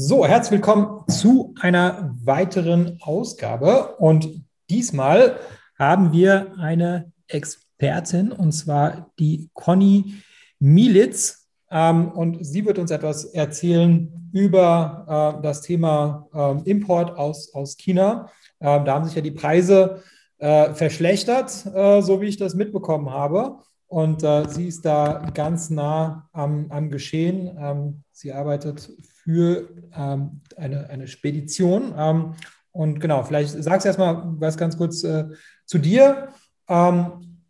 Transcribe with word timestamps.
So, 0.00 0.24
herzlich 0.24 0.52
willkommen 0.52 1.02
zu 1.08 1.56
einer 1.60 2.14
weiteren 2.22 2.98
Ausgabe. 3.00 3.96
Und 3.96 4.44
diesmal 4.70 5.40
haben 5.76 6.12
wir 6.12 6.52
eine 6.56 7.10
Expertin, 7.26 8.30
und 8.30 8.52
zwar 8.52 9.10
die 9.18 9.50
Conny 9.54 10.14
Mielitz. 10.60 11.48
Ähm, 11.68 12.12
und 12.12 12.46
sie 12.46 12.64
wird 12.64 12.78
uns 12.78 12.92
etwas 12.92 13.24
erzählen 13.24 14.30
über 14.32 15.34
äh, 15.40 15.42
das 15.42 15.62
Thema 15.62 16.28
äh, 16.32 16.70
Import 16.70 17.18
aus, 17.18 17.52
aus 17.52 17.76
China. 17.76 18.30
Ähm, 18.60 18.84
da 18.84 18.94
haben 18.94 19.04
sich 19.04 19.16
ja 19.16 19.20
die 19.20 19.32
Preise 19.32 20.04
äh, 20.38 20.74
verschlechtert, 20.74 21.66
äh, 21.74 22.02
so 22.02 22.20
wie 22.20 22.26
ich 22.26 22.36
das 22.36 22.54
mitbekommen 22.54 23.10
habe. 23.10 23.58
Und 23.88 24.22
äh, 24.22 24.46
sie 24.48 24.68
ist 24.68 24.84
da 24.84 25.30
ganz 25.32 25.70
nah 25.70 26.28
am, 26.32 26.70
am 26.70 26.90
Geschehen. 26.90 27.56
Ähm, 27.58 28.04
sie 28.12 28.32
arbeitet 28.32 28.90
für 29.24 29.68
ähm, 29.94 30.42
eine, 30.56 30.90
eine 30.90 31.08
Spedition. 31.08 31.94
Ähm, 31.96 32.34
und 32.70 33.00
genau, 33.00 33.22
vielleicht 33.22 33.50
sagst 33.62 33.84
du 33.84 33.88
erstmal 33.88 34.22
was 34.38 34.58
ganz 34.58 34.76
kurz 34.76 35.02
äh, 35.04 35.24
zu 35.64 35.78
dir 35.78 36.28
ähm, 36.68 37.40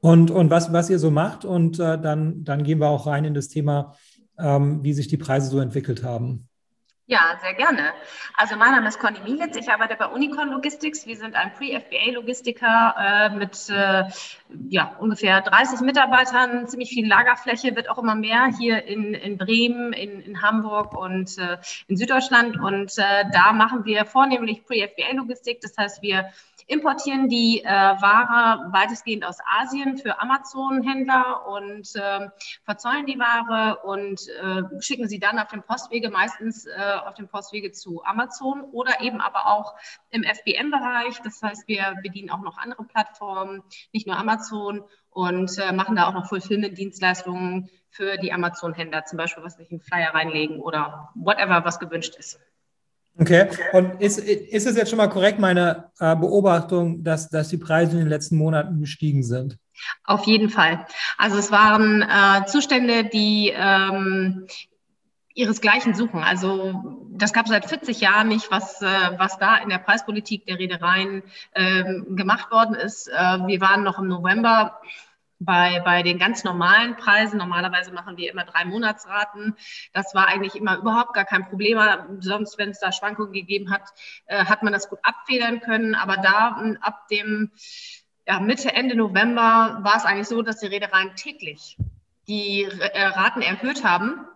und, 0.00 0.30
und 0.30 0.50
was, 0.50 0.72
was 0.72 0.88
ihr 0.88 0.98
so 0.98 1.10
macht. 1.10 1.44
Und 1.44 1.78
äh, 1.78 2.00
dann, 2.00 2.42
dann 2.42 2.62
gehen 2.62 2.80
wir 2.80 2.88
auch 2.88 3.06
rein 3.06 3.26
in 3.26 3.34
das 3.34 3.48
Thema, 3.48 3.94
ähm, 4.38 4.82
wie 4.82 4.94
sich 4.94 5.08
die 5.08 5.18
Preise 5.18 5.50
so 5.50 5.60
entwickelt 5.60 6.02
haben. 6.02 6.48
Ja, 7.08 7.38
sehr 7.40 7.54
gerne. 7.54 7.92
Also 8.34 8.56
mein 8.56 8.72
Name 8.72 8.88
ist 8.88 8.98
Conny 8.98 9.20
Mielitz, 9.20 9.54
ich 9.56 9.70
arbeite 9.70 9.94
bei 9.94 10.08
Unicon 10.08 10.50
Logistics. 10.50 11.06
Wir 11.06 11.16
sind 11.16 11.36
ein 11.36 11.52
Pre-FBA-Logistiker 11.54 12.94
äh, 12.98 13.30
mit 13.30 13.70
äh, 13.70 14.02
ja, 14.68 14.96
ungefähr 14.98 15.40
30 15.40 15.82
Mitarbeitern, 15.82 16.66
ziemlich 16.66 16.88
viel 16.88 17.06
Lagerfläche, 17.06 17.76
wird 17.76 17.88
auch 17.88 17.98
immer 17.98 18.16
mehr 18.16 18.50
hier 18.58 18.84
in, 18.86 19.14
in 19.14 19.38
Bremen, 19.38 19.92
in, 19.92 20.20
in 20.20 20.42
Hamburg 20.42 20.94
und 20.98 21.38
äh, 21.38 21.58
in 21.86 21.96
Süddeutschland. 21.96 22.56
Und 22.56 22.98
äh, 22.98 23.24
da 23.32 23.52
machen 23.52 23.84
wir 23.84 24.04
vornehmlich 24.04 24.64
Pre-FBA-Logistik, 24.64 25.60
das 25.60 25.78
heißt, 25.78 26.02
wir 26.02 26.32
importieren 26.66 27.28
die 27.28 27.62
äh, 27.62 27.66
Ware 27.66 28.72
weitestgehend 28.72 29.24
aus 29.24 29.38
Asien 29.58 29.98
für 29.98 30.20
Amazon-Händler 30.20 31.46
und 31.46 31.88
äh, 31.94 32.28
verzollen 32.64 33.06
die 33.06 33.18
Ware 33.18 33.80
und 33.84 34.20
äh, 34.28 34.62
schicken 34.80 35.08
sie 35.08 35.20
dann 35.20 35.38
auf 35.38 35.48
dem 35.48 35.62
Postwege, 35.62 36.10
meistens 36.10 36.66
äh, 36.66 36.94
auf 37.04 37.14
dem 37.14 37.28
Postwege 37.28 37.70
zu 37.72 38.02
Amazon 38.04 38.62
oder 38.72 39.00
eben 39.00 39.20
aber 39.20 39.46
auch 39.46 39.74
im 40.10 40.24
FBM-Bereich. 40.24 41.20
Das 41.22 41.40
heißt, 41.40 41.68
wir 41.68 41.96
bedienen 42.02 42.30
auch 42.30 42.40
noch 42.40 42.58
andere 42.58 42.84
Plattformen, 42.84 43.62
nicht 43.92 44.06
nur 44.06 44.16
Amazon 44.16 44.82
und 45.10 45.56
äh, 45.58 45.72
machen 45.72 45.96
da 45.96 46.08
auch 46.08 46.14
noch 46.14 46.28
Fulfillment-Dienstleistungen 46.28 47.70
für 47.90 48.16
die 48.18 48.32
Amazon-Händler, 48.32 49.04
zum 49.04 49.16
Beispiel 49.18 49.44
was 49.44 49.58
wir 49.58 49.70
in 49.70 49.80
Flyer 49.80 50.12
reinlegen 50.12 50.60
oder 50.60 51.10
whatever, 51.14 51.64
was 51.64 51.78
gewünscht 51.78 52.16
ist. 52.16 52.40
Okay, 53.18 53.48
und 53.72 54.00
ist, 54.00 54.18
ist 54.18 54.66
es 54.66 54.76
jetzt 54.76 54.90
schon 54.90 54.98
mal 54.98 55.08
korrekt, 55.08 55.38
meine 55.38 55.90
äh, 55.98 56.14
Beobachtung, 56.14 57.02
dass, 57.02 57.30
dass 57.30 57.48
die 57.48 57.56
Preise 57.56 57.92
in 57.92 58.00
den 58.00 58.08
letzten 58.08 58.36
Monaten 58.36 58.80
gestiegen 58.80 59.22
sind? 59.22 59.56
Auf 60.04 60.24
jeden 60.26 60.50
Fall. 60.50 60.86
Also 61.16 61.38
es 61.38 61.50
waren 61.50 62.02
äh, 62.02 62.44
Zustände, 62.46 63.04
die 63.04 63.52
ähm, 63.54 64.46
ihresgleichen 65.34 65.94
suchen. 65.94 66.22
Also 66.22 67.08
das 67.10 67.32
gab 67.32 67.46
es 67.46 67.50
seit 67.50 67.66
40 67.66 68.00
Jahren 68.00 68.28
nicht, 68.28 68.50
was, 68.50 68.82
äh, 68.82 68.86
was 69.18 69.38
da 69.38 69.56
in 69.58 69.68
der 69.68 69.78
Preispolitik 69.78 70.46
der 70.46 70.58
Reedereien 70.58 71.22
ähm, 71.54 72.16
gemacht 72.16 72.50
worden 72.50 72.74
ist. 72.74 73.08
Äh, 73.08 73.12
wir 73.46 73.60
waren 73.60 73.82
noch 73.82 73.98
im 73.98 74.08
November 74.08 74.80
bei, 75.38 75.80
bei 75.84 76.02
den 76.02 76.18
ganz 76.18 76.44
normalen 76.44 76.96
Preisen, 76.96 77.38
normalerweise 77.38 77.92
machen 77.92 78.16
wir 78.16 78.30
immer 78.30 78.44
drei 78.44 78.64
Monatsraten. 78.64 79.56
Das 79.92 80.14
war 80.14 80.28
eigentlich 80.28 80.54
immer 80.54 80.78
überhaupt 80.78 81.14
gar 81.14 81.24
kein 81.24 81.46
Problem. 81.46 81.78
Sonst, 82.20 82.58
wenn 82.58 82.70
es 82.70 82.80
da 82.80 82.92
Schwankungen 82.92 83.32
gegeben 83.32 83.70
hat, 83.70 83.82
äh, 84.26 84.44
hat 84.44 84.62
man 84.62 84.72
das 84.72 84.88
gut 84.88 84.98
abfedern 85.02 85.60
können. 85.60 85.94
Aber 85.94 86.16
da 86.16 86.60
ab 86.80 87.08
dem 87.08 87.50
ja, 88.26 88.40
Mitte, 88.40 88.72
Ende 88.72 88.96
November 88.96 89.78
war 89.82 89.96
es 89.96 90.04
eigentlich 90.04 90.28
so, 90.28 90.42
dass 90.42 90.60
die 90.60 90.66
Reedereien 90.66 91.14
täglich 91.16 91.76
die 92.28 92.64
äh, 92.64 93.06
Raten 93.06 93.42
erhöht 93.42 93.84
haben. 93.84 94.26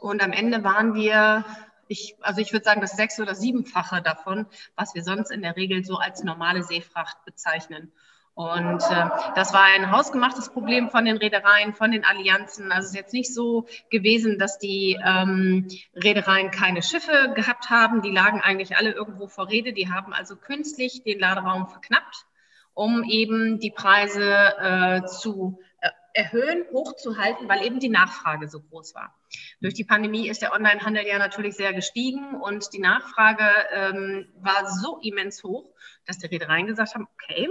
Und 0.00 0.22
am 0.22 0.32
Ende 0.32 0.64
waren 0.64 0.94
wir 0.94 1.44
ich, 1.90 2.14
also 2.20 2.40
ich 2.40 2.52
würde 2.52 2.64
sagen, 2.64 2.80
das 2.80 2.92
sechs- 2.92 3.18
oder 3.18 3.34
siebenfache 3.34 4.00
davon, 4.00 4.46
was 4.76 4.94
wir 4.94 5.02
sonst 5.02 5.32
in 5.32 5.42
der 5.42 5.56
Regel 5.56 5.84
so 5.84 5.96
als 5.96 6.22
normale 6.22 6.62
Seefracht 6.62 7.24
bezeichnen. 7.24 7.90
Und 8.40 8.82
äh, 8.90 9.08
das 9.34 9.52
war 9.52 9.64
ein 9.64 9.90
hausgemachtes 9.90 10.48
Problem 10.48 10.88
von 10.88 11.04
den 11.04 11.18
Reedereien, 11.18 11.74
von 11.74 11.90
den 11.90 12.06
Allianzen. 12.06 12.72
Also 12.72 12.86
es 12.86 12.90
ist 12.92 12.96
jetzt 12.96 13.12
nicht 13.12 13.34
so 13.34 13.66
gewesen, 13.90 14.38
dass 14.38 14.58
die 14.58 14.98
ähm, 15.04 15.68
Reedereien 15.94 16.50
keine 16.50 16.80
Schiffe 16.80 17.34
gehabt 17.34 17.68
haben. 17.68 18.00
Die 18.00 18.10
lagen 18.10 18.40
eigentlich 18.40 18.78
alle 18.78 18.92
irgendwo 18.92 19.26
vor 19.26 19.50
Rede. 19.50 19.74
Die 19.74 19.90
haben 19.90 20.14
also 20.14 20.36
künstlich 20.36 21.02
den 21.02 21.18
Laderaum 21.18 21.68
verknappt, 21.68 22.24
um 22.72 23.04
eben 23.04 23.58
die 23.58 23.72
Preise 23.72 24.22
äh, 24.22 25.04
zu 25.04 25.60
äh, 25.82 25.90
erhöhen, 26.14 26.64
hochzuhalten, 26.72 27.46
weil 27.46 27.66
eben 27.66 27.78
die 27.78 27.90
Nachfrage 27.90 28.48
so 28.48 28.60
groß 28.62 28.94
war. 28.94 29.14
Durch 29.60 29.74
die 29.74 29.84
Pandemie 29.84 30.30
ist 30.30 30.40
der 30.40 30.54
Onlinehandel 30.54 31.06
ja 31.06 31.18
natürlich 31.18 31.56
sehr 31.56 31.74
gestiegen 31.74 32.40
und 32.40 32.72
die 32.72 32.80
Nachfrage 32.80 33.44
ähm, 33.70 34.28
war 34.40 34.66
so 34.66 34.98
immens 35.02 35.44
hoch, 35.44 35.66
dass 36.06 36.18
die 36.18 36.26
Reedereien 36.26 36.66
gesagt 36.66 36.94
haben, 36.94 37.06
okay, 37.14 37.50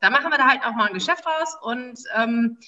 da 0.00 0.10
machen 0.10 0.30
wir 0.30 0.38
da 0.38 0.48
halt 0.48 0.64
auch 0.64 0.72
mal 0.72 0.88
ein 0.88 0.94
Geschäft 0.94 1.24
raus. 1.26 1.56
Und 1.62 2.00
ähm, 2.16 2.58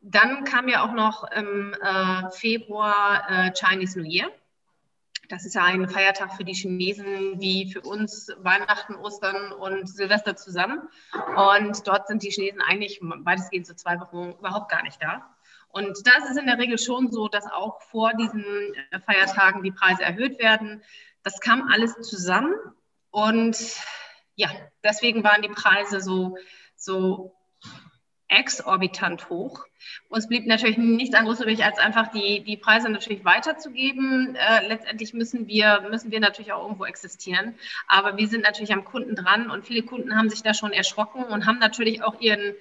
dann 0.00 0.44
kam 0.44 0.68
ja 0.68 0.84
auch 0.84 0.92
noch 0.92 1.30
im 1.30 1.74
äh, 1.74 2.30
Februar 2.30 3.24
äh, 3.28 3.52
Chinese 3.54 3.98
New 3.98 4.08
Year. 4.08 4.30
Das 5.28 5.46
ist 5.46 5.54
ja 5.54 5.64
ein 5.64 5.88
Feiertag 5.88 6.34
für 6.34 6.44
die 6.44 6.52
Chinesen 6.52 7.40
wie 7.40 7.72
für 7.72 7.80
uns 7.80 8.28
Weihnachten, 8.38 8.96
Ostern 8.96 9.52
und 9.52 9.88
Silvester 9.88 10.36
zusammen. 10.36 10.88
Und 11.36 11.86
dort 11.86 12.08
sind 12.08 12.22
die 12.22 12.30
Chinesen 12.30 12.60
eigentlich 12.60 12.98
weitestgehend 13.00 13.66
so 13.66 13.74
zwei 13.74 13.98
Wochen 14.00 14.34
überhaupt 14.38 14.70
gar 14.70 14.82
nicht 14.82 15.00
da. 15.00 15.34
Und 15.68 15.96
das 16.06 16.28
ist 16.28 16.38
in 16.38 16.46
der 16.46 16.58
Regel 16.58 16.78
schon 16.78 17.10
so, 17.10 17.28
dass 17.28 17.46
auch 17.46 17.80
vor 17.80 18.12
diesen 18.14 18.44
äh, 18.90 19.00
Feiertagen 19.00 19.62
die 19.62 19.72
Preise 19.72 20.02
erhöht 20.02 20.38
werden. 20.38 20.82
Das 21.22 21.40
kam 21.40 21.70
alles 21.72 21.94
zusammen. 22.02 22.54
Und 23.10 23.56
ja, 24.34 24.50
deswegen 24.84 25.24
waren 25.24 25.40
die 25.40 25.48
Preise 25.48 26.00
so 26.00 26.36
so 26.84 27.34
exorbitant 28.28 29.28
hoch. 29.28 29.64
Uns 30.08 30.26
blieb 30.26 30.46
natürlich 30.46 30.78
nichts 30.78 31.14
anderes 31.14 31.40
übrig, 31.40 31.64
als 31.64 31.78
einfach 31.78 32.10
die, 32.12 32.42
die 32.42 32.56
Preise 32.56 32.88
natürlich 32.88 33.24
weiterzugeben. 33.24 34.34
Äh, 34.36 34.66
letztendlich 34.68 35.12
müssen 35.12 35.46
wir, 35.46 35.82
müssen 35.90 36.10
wir 36.10 36.20
natürlich 36.20 36.52
auch 36.52 36.62
irgendwo 36.62 36.86
existieren. 36.86 37.54
Aber 37.88 38.16
wir 38.16 38.28
sind 38.28 38.42
natürlich 38.42 38.72
am 38.72 38.84
Kunden 38.84 39.16
dran 39.16 39.50
und 39.50 39.66
viele 39.66 39.82
Kunden 39.82 40.16
haben 40.16 40.30
sich 40.30 40.42
da 40.42 40.54
schon 40.54 40.72
erschrocken 40.72 41.24
und 41.24 41.46
haben 41.46 41.58
natürlich 41.58 42.02
auch 42.02 42.20
ihren 42.20 42.54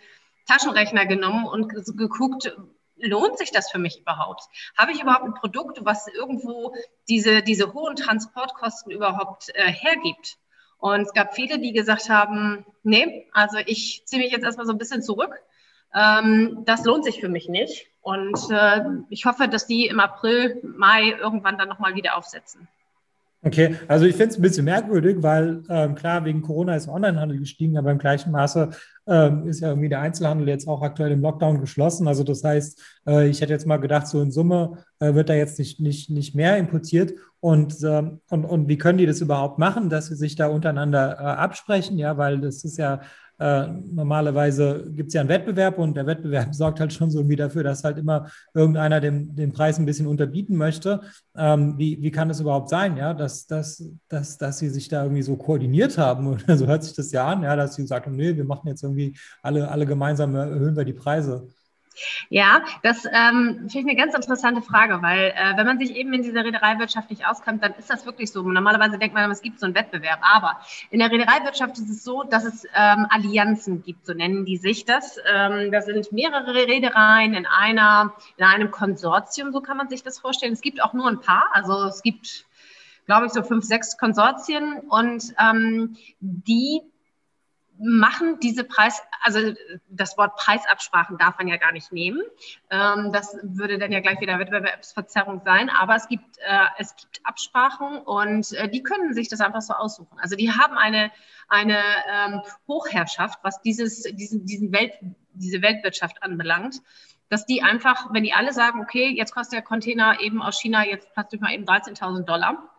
Taschenrechner 0.46 1.06
genommen 1.06 1.46
und 1.46 1.70
geguckt, 1.70 2.54
lohnt 2.98 3.38
sich 3.38 3.52
das 3.52 3.72
für 3.72 3.80
mich 3.80 4.02
überhaupt? 4.02 4.44
Habe 4.78 4.92
ich 4.92 5.02
überhaupt 5.02 5.24
ein 5.24 5.34
Produkt, 5.34 5.86
was 5.86 6.08
irgendwo 6.08 6.76
diese, 7.08 7.42
diese 7.44 7.74
hohen 7.74 7.96
Transportkosten 7.96 8.92
überhaupt 8.92 9.50
äh, 9.56 9.72
hergibt? 9.72 10.38
Und 10.82 11.02
es 11.02 11.14
gab 11.14 11.36
viele, 11.36 11.60
die 11.60 11.74
gesagt 11.74 12.10
haben, 12.10 12.66
nee, 12.82 13.28
also 13.34 13.58
ich 13.68 14.02
ziehe 14.06 14.20
mich 14.20 14.32
jetzt 14.32 14.44
erstmal 14.44 14.66
so 14.66 14.74
ein 14.74 14.80
bisschen 14.80 15.04
zurück. 15.04 15.32
Ähm, 15.94 16.64
das 16.66 16.86
lohnt 16.86 17.06
sich 17.06 17.20
für 17.20 17.30
mich 17.30 17.48
nicht. 17.48 17.86
Und 18.02 18.50
äh, 18.50 18.82
ich 19.10 19.26
hoffe, 19.26 19.48
dass 19.48 19.68
die 19.68 19.86
im 19.86 20.00
April, 20.00 20.60
Mai 20.64 21.12
irgendwann 21.12 21.60
dann 21.60 21.70
nochmal 21.70 21.94
wieder 21.94 22.18
aufsetzen. 22.18 22.68
Okay, 23.44 23.76
also 23.88 24.06
ich 24.06 24.16
finde 24.16 24.30
es 24.30 24.38
ein 24.38 24.44
bisschen 24.44 24.66
merkwürdig, 24.66 25.18
weil 25.22 25.64
ähm, 25.68 25.96
klar, 25.96 26.24
wegen 26.26 26.44
Corona 26.44 26.76
ist 26.76 26.88
Onlinehandel 26.88 27.40
gestiegen, 27.40 27.76
aber 27.76 27.90
im 27.90 27.98
gleichen 27.98 28.32
Maße 28.32 28.70
ähm, 29.08 29.48
ist 29.48 29.62
ja 29.62 29.70
irgendwie 29.70 29.90
der 29.90 30.00
Einzelhandel 30.00 30.48
jetzt 30.48 30.68
auch 30.68 30.84
aktuell 30.84 31.12
im 31.12 31.22
Lockdown 31.22 31.60
geschlossen. 31.60 32.08
Also 32.08 32.24
das 32.24 32.44
heißt, 32.44 32.80
äh, 33.08 33.28
ich 33.30 33.42
hätte 33.42 33.54
jetzt 33.54 33.66
mal 33.66 33.78
gedacht, 33.78 34.06
so 34.06 34.22
in 34.22 34.30
Summe 34.32 34.78
äh, 35.00 35.16
wird 35.16 35.30
da 35.30 35.34
jetzt 35.34 35.58
nicht, 35.58 35.80
nicht, 35.80 36.12
nicht 36.12 36.36
mehr 36.36 36.58
importiert. 36.58 37.14
Und, 37.40 37.78
ähm, 37.84 38.20
und, 38.30 38.46
und 38.46 38.68
wie 38.68 38.78
können 38.78 39.00
die 39.00 39.08
das 39.08 39.22
überhaupt 39.22 39.58
machen, 39.58 39.90
dass 39.90 40.06
sie 40.08 40.16
sich 40.16 40.36
da 40.36 40.46
untereinander 40.46 41.18
äh, 41.20 41.24
absprechen? 41.24 41.98
Ja, 41.98 42.18
weil 42.18 42.42
das 42.42 42.64
ist 42.64 42.78
ja 42.78 43.02
äh, 43.42 43.68
normalerweise 43.92 44.92
gibt 44.92 45.08
es 45.08 45.16
ja 45.16 45.22
einen 45.22 45.30
Wettbewerb 45.30 45.80
und 45.80 45.96
der 45.96 46.06
Wettbewerb 46.06 46.54
sorgt 46.54 46.80
halt 46.80 46.94
schon 46.94 47.10
so 47.10 47.20
irgendwie 47.20 47.38
dafür, 47.38 47.64
dass 47.64 47.84
halt 47.84 47.98
immer 47.98 48.28
irgendeiner 48.54 49.00
den, 49.00 49.36
den 49.36 49.52
Preis 49.52 49.80
ein 49.80 49.86
bisschen 49.88 50.06
unterbieten 50.06 50.56
möchte. 50.56 51.02
Ähm, 51.36 51.76
wie, 51.76 52.00
wie 52.04 52.12
kann 52.12 52.30
es 52.30 52.40
überhaupt 52.40 52.70
sein, 52.70 52.98
ja, 52.98 53.16
dass, 53.16 53.48
dass, 53.48 53.84
dass, 54.10 54.38
dass 54.38 54.60
sie 54.60 54.70
sich 54.70 54.90
da 54.90 55.02
irgendwie 55.02 55.24
so 55.24 55.38
koordiniert 55.38 55.98
haben? 55.98 56.28
Oder 56.32 56.56
so 56.56 56.68
hört 56.68 56.84
sich 56.84 56.94
das 56.94 57.12
ja 57.12 57.26
an, 57.28 57.42
ja, 57.42 57.56
dass 57.56 57.74
sie 57.74 57.82
gesagt 57.82 58.06
haben, 58.06 58.16
nee, 58.16 58.38
wir 58.38 58.46
machen 58.46 58.68
jetzt 58.68 58.84
irgendwie 58.84 59.18
alle, 59.42 59.70
alle 59.70 59.88
gemeinsam 59.88 60.36
erhöhen 60.36 60.76
wir 60.76 60.86
die 60.86 60.94
Preise. 60.94 61.48
Ja, 62.30 62.64
das 62.84 63.06
ähm, 63.06 63.68
finde 63.70 63.80
ich 63.80 63.86
eine 63.88 63.96
ganz 63.96 64.16
interessante 64.16 64.62
Frage, 64.62 65.02
weil 65.02 65.34
äh, 65.36 65.58
wenn 65.58 65.66
man 65.66 65.78
sich 65.78 65.96
eben 65.96 66.14
in 66.14 66.22
dieser 66.22 66.46
Reedereiwirtschaft 66.46 67.10
nicht 67.10 67.28
auskennt, 67.28 67.64
dann 67.64 67.74
ist 67.74 67.90
das 67.90 68.06
wirklich 68.06 68.32
so. 68.32 68.42
Normalerweise 68.42 68.98
denkt 68.98 69.14
man, 69.14 69.30
es 69.30 69.42
gibt 69.42 69.60
so 69.60 69.66
einen 69.66 69.76
Wettbewerb, 69.76 70.20
aber 70.22 70.60
in 70.90 71.00
der 71.00 71.12
Reedereiwirtschaft 71.12 71.78
ist 71.78 71.90
es 71.90 72.04
so, 72.04 72.24
dass 72.24 72.46
es 72.46 72.66
ähm, 72.76 73.08
Allianzen 73.10 73.84
gibt, 73.84 74.06
so 74.06 74.14
nennen 74.14 74.46
die 74.46 74.58
sich 74.58 74.86
das. 74.86 75.18
Ähm, 75.32 75.72
da 75.72 75.82
sind 75.82 76.12
mehrere 76.12 76.54
Reedereien 76.54 77.34
in 77.34 77.46
einer, 77.46 78.14
in 78.38 78.46
einem 78.46 78.72
Konsortium, 78.72 79.52
so 79.52 79.62
kann 79.62 79.78
man 79.78 79.90
sich 79.90 80.04
das 80.04 80.20
vorstellen. 80.20 80.54
Es 80.54 80.62
gibt 80.62 80.82
auch 80.82 80.94
nur 80.94 81.08
ein 81.08 81.20
paar, 81.20 81.50
also 81.52 81.84
es 81.84 82.02
gibt 82.02 82.46
glaube 83.08 83.26
ich, 83.26 83.34
so 83.34 83.44
fünf, 83.44 83.66
sechs 83.66 83.98
Konsortien 83.98 84.80
und 84.88 85.34
ähm, 85.38 85.98
die 86.22 86.82
machen 87.82 88.40
diese 88.40 88.64
Preis, 88.64 89.02
also 89.22 89.54
das 89.90 90.18
Wort 90.18 90.36
Preisabsprachen 90.36 91.18
darf 91.18 91.38
man 91.38 91.48
ja 91.48 91.58
gar 91.58 91.72
nicht 91.72 91.92
nehmen. 91.92 92.22
Ähm, 92.70 93.12
das 93.12 93.38
würde 93.42 93.80
dann 93.80 93.92
ja 93.92 94.00
gleich 94.00 94.22
wieder 94.22 94.38
Wettbewerbsverzerrung 94.40 95.42
sein. 95.44 95.70
Aber 95.70 95.96
es 95.96 96.08
gibt, 96.08 96.38
äh, 96.40 96.66
es 96.78 96.96
gibt 96.96 97.22
Absprachen 97.24 98.00
und 98.00 98.52
äh, 98.54 98.70
die 98.70 98.84
können 98.84 99.14
sich 99.14 99.30
das 99.30 99.42
einfach 99.42 99.62
so 99.62 99.74
aussuchen. 99.74 100.20
Also 100.20 100.36
die 100.36 100.52
haben 100.52 100.78
eine, 100.78 101.12
eine 101.48 101.80
ähm, 102.12 102.42
Hochherrschaft, 102.68 103.40
was 103.44 103.62
dieses, 103.62 104.04
diesen, 104.04 104.46
diesen 104.46 104.72
Welt, 104.72 104.94
diese 105.34 105.62
Weltwirtschaft 105.62 106.22
anbelangt 106.24 106.82
dass 107.30 107.46
die 107.46 107.64
einfach, 107.64 108.14
wenn 108.14 108.24
die 108.24 108.34
alle 108.34 108.52
sagen, 108.52 108.82
okay, 108.82 109.08
jetzt 109.08 109.34
kostet 109.34 109.54
der 109.54 109.62
Container 109.62 110.20
eben 110.20 110.42
aus 110.42 110.60
China 110.60 110.86
jetzt 110.86 111.14
plötzlich 111.14 111.40
mal 111.40 111.54
eben 111.54 111.64
13.000 111.64 112.26
Dollar, 112.26 112.70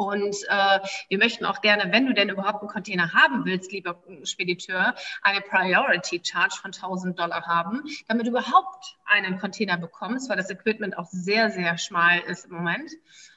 und 0.00 0.34
äh, 0.48 0.80
wir 1.10 1.18
möchten 1.18 1.44
auch 1.44 1.60
gerne, 1.60 1.92
wenn 1.92 2.06
du 2.06 2.14
denn 2.14 2.30
überhaupt 2.30 2.62
einen 2.62 2.70
Container 2.70 3.12
haben 3.12 3.44
willst, 3.44 3.70
lieber 3.70 4.02
Spediteur, 4.24 4.94
eine 5.20 5.42
Priority 5.42 6.22
Charge 6.24 6.56
von 6.58 6.72
1000 6.72 7.18
Dollar 7.18 7.42
haben, 7.42 7.82
damit 8.08 8.24
du 8.24 8.30
überhaupt 8.30 8.96
einen 9.04 9.38
Container 9.38 9.76
bekommst, 9.76 10.30
weil 10.30 10.38
das 10.38 10.48
Equipment 10.48 10.96
auch 10.96 11.04
sehr, 11.10 11.50
sehr 11.50 11.76
schmal 11.76 12.20
ist 12.20 12.46
im 12.46 12.52
Moment. 12.52 12.90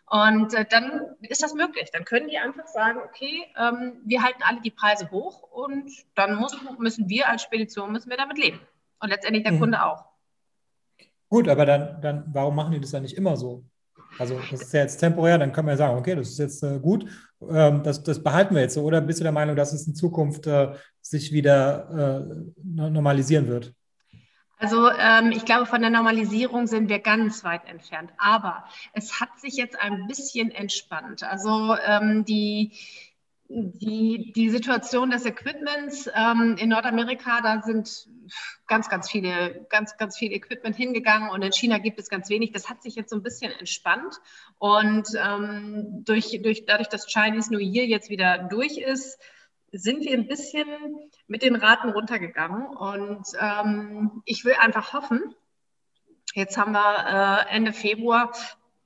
Und 0.09 0.53
äh, 0.53 0.63
dann 0.63 1.17
ist 1.19 1.43
das 1.43 1.53
möglich. 1.53 1.89
Dann 1.91 2.05
können 2.05 2.29
die 2.29 2.37
einfach 2.37 2.67
sagen, 2.67 3.01
okay, 3.09 3.43
ähm, 3.59 3.99
wir 4.05 4.23
halten 4.23 4.43
alle 4.43 4.61
die 4.61 4.71
Preise 4.71 5.11
hoch 5.11 5.41
und 5.51 5.91
dann 6.15 6.35
muss, 6.35 6.55
müssen 6.79 7.09
wir 7.09 7.27
als 7.27 7.43
Spedition 7.43 7.91
müssen 7.91 8.09
wir 8.09 8.15
damit 8.15 8.37
leben. 8.37 8.61
Und 9.01 9.09
letztendlich 9.09 9.43
der 9.43 9.51
mhm. 9.51 9.59
Kunde 9.59 9.83
auch. 9.83 10.05
Gut, 11.27 11.49
aber 11.49 11.65
dann, 11.65 11.99
dann, 11.99 12.23
warum 12.27 12.55
machen 12.55 12.71
die 12.71 12.79
das 12.79 12.91
dann 12.91 13.03
nicht 13.03 13.17
immer 13.17 13.35
so? 13.35 13.65
Also 14.19 14.39
das 14.51 14.61
ist 14.61 14.73
ja 14.73 14.81
jetzt 14.81 14.97
temporär, 14.97 15.37
dann 15.37 15.51
können 15.51 15.67
wir 15.67 15.77
sagen, 15.77 15.97
okay, 15.97 16.15
das 16.15 16.29
ist 16.29 16.39
jetzt 16.39 16.63
äh, 16.63 16.79
gut, 16.79 17.05
ähm, 17.49 17.83
das, 17.83 18.03
das 18.03 18.21
behalten 18.21 18.55
wir 18.55 18.61
jetzt 18.61 18.75
so. 18.75 18.83
Oder 18.83 19.01
bist 19.01 19.19
du 19.19 19.23
der 19.23 19.31
Meinung, 19.31 19.55
dass 19.55 19.73
es 19.73 19.87
in 19.87 19.95
Zukunft 19.95 20.47
äh, 20.47 20.73
sich 21.01 21.31
wieder 21.31 22.25
äh, 22.27 22.63
normalisieren 22.63 23.47
wird? 23.47 23.73
Also 24.57 24.89
ähm, 24.89 25.31
ich 25.31 25.43
glaube, 25.43 25.65
von 25.65 25.81
der 25.81 25.89
Normalisierung 25.89 26.67
sind 26.67 26.87
wir 26.87 26.99
ganz 26.99 27.43
weit 27.43 27.67
entfernt. 27.67 28.11
Aber 28.17 28.63
es 28.93 29.19
hat 29.19 29.37
sich 29.39 29.55
jetzt 29.55 29.77
ein 29.77 30.07
bisschen 30.07 30.51
entspannt. 30.51 31.23
Also 31.23 31.75
ähm, 31.85 32.23
die, 32.23 32.71
die, 33.49 34.31
die 34.35 34.49
Situation 34.49 35.11
des 35.11 35.25
Equipments 35.25 36.09
ähm, 36.13 36.55
in 36.57 36.69
Nordamerika, 36.69 37.41
da 37.41 37.61
sind 37.61 38.07
ganz, 38.67 38.89
ganz 38.89 39.09
viele, 39.09 39.65
ganz, 39.69 39.97
ganz 39.97 40.17
viel 40.17 40.31
Equipment 40.31 40.75
hingegangen 40.75 41.29
und 41.29 41.41
in 41.41 41.51
China 41.51 41.77
gibt 41.77 41.99
es 41.99 42.09
ganz 42.09 42.29
wenig. 42.29 42.51
Das 42.51 42.69
hat 42.69 42.81
sich 42.81 42.95
jetzt 42.95 43.09
so 43.09 43.15
ein 43.15 43.23
bisschen 43.23 43.51
entspannt 43.51 44.19
und 44.57 45.07
ähm, 45.15 46.03
durch, 46.05 46.39
durch, 46.41 46.65
dadurch, 46.65 46.89
dass 46.89 47.07
Chinese 47.07 47.51
New 47.51 47.59
Year 47.59 47.85
jetzt 47.85 48.09
wieder 48.09 48.37
durch 48.49 48.77
ist, 48.77 49.19
sind 49.71 50.03
wir 50.03 50.13
ein 50.13 50.27
bisschen 50.27 50.67
mit 51.27 51.41
den 51.41 51.55
Raten 51.55 51.89
runtergegangen 51.89 52.67
und 52.67 53.25
ähm, 53.39 54.21
ich 54.25 54.45
will 54.45 54.53
einfach 54.59 54.93
hoffen, 54.93 55.35
jetzt 56.33 56.57
haben 56.57 56.73
wir 56.73 57.47
äh, 57.49 57.55
Ende 57.55 57.73
Februar, 57.73 58.31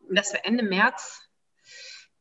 dass 0.10 0.34
wir 0.34 0.46
Ende 0.46 0.64
März, 0.64 1.30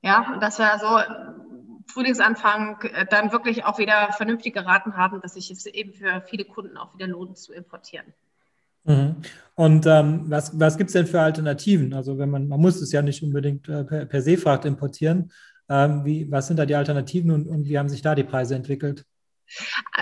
ja, 0.02 0.36
dass 0.40 0.58
wir 0.58 0.78
so 0.78 1.45
Frühlingsanfang 1.86 2.80
äh, 2.82 3.06
dann 3.08 3.32
wirklich 3.32 3.64
auch 3.64 3.78
wieder 3.78 4.12
vernünftige 4.12 4.64
Raten 4.64 4.96
haben, 4.96 5.20
dass 5.20 5.34
sich 5.34 5.50
es 5.50 5.66
eben 5.66 5.92
für 5.92 6.22
viele 6.26 6.44
Kunden 6.44 6.76
auch 6.76 6.94
wieder 6.94 7.06
lohnt 7.06 7.38
zu 7.38 7.52
importieren. 7.52 8.12
Mhm. 8.84 9.16
Und 9.54 9.86
ähm, 9.86 10.24
was, 10.28 10.58
was 10.58 10.76
gibt 10.78 10.88
es 10.88 10.94
denn 10.94 11.06
für 11.06 11.20
Alternativen? 11.20 11.94
Also 11.94 12.18
wenn 12.18 12.30
man, 12.30 12.48
man 12.48 12.60
muss 12.60 12.80
es 12.80 12.92
ja 12.92 13.02
nicht 13.02 13.22
unbedingt 13.22 13.68
äh, 13.68 13.84
per, 13.84 14.06
per 14.06 14.22
Seefracht 14.22 14.64
importieren. 14.64 15.32
Ähm, 15.68 16.04
wie, 16.04 16.30
was 16.30 16.46
sind 16.46 16.58
da 16.58 16.66
die 16.66 16.76
Alternativen 16.76 17.30
und, 17.32 17.48
und 17.48 17.66
wie 17.66 17.78
haben 17.78 17.88
sich 17.88 18.02
da 18.02 18.14
die 18.14 18.24
Preise 18.24 18.54
entwickelt? 18.54 19.04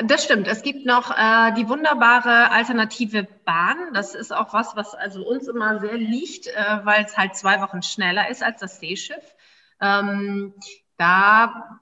Das 0.06 0.24
stimmt. 0.24 0.48
Es 0.48 0.62
gibt 0.62 0.86
noch 0.86 1.10
äh, 1.10 1.52
die 1.54 1.68
wunderbare 1.68 2.50
alternative 2.50 3.26
Bahn. 3.44 3.76
Das 3.92 4.14
ist 4.14 4.32
auch 4.32 4.52
was, 4.52 4.74
was 4.74 4.94
also 4.94 5.26
uns 5.26 5.48
immer 5.48 5.80
sehr 5.80 5.96
liegt, 5.96 6.46
äh, 6.46 6.80
weil 6.84 7.04
es 7.04 7.16
halt 7.16 7.36
zwei 7.36 7.60
Wochen 7.60 7.82
schneller 7.82 8.28
ist 8.30 8.42
als 8.42 8.60
das 8.60 8.80
Seeschiff. 8.80 9.34
Ähm, 9.80 10.54
da 10.96 11.80